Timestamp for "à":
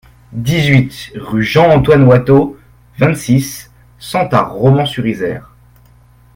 4.31-4.41